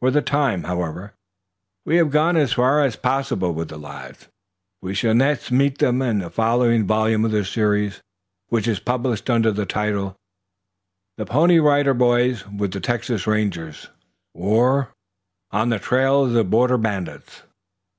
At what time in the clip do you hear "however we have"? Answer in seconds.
0.68-2.10